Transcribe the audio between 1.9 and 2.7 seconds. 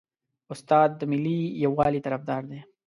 طرفدار دی.